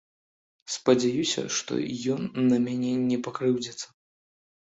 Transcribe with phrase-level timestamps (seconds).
[0.75, 1.73] Спадзяюся, што
[2.15, 3.87] ён на мяне не пакрыўдзіцца.